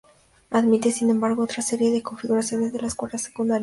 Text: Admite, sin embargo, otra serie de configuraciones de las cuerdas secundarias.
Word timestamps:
Admite, 0.49 0.91
sin 0.91 1.11
embargo, 1.11 1.43
otra 1.43 1.61
serie 1.61 1.91
de 1.91 2.01
configuraciones 2.01 2.73
de 2.73 2.81
las 2.81 2.95
cuerdas 2.95 3.21
secundarias. 3.21 3.59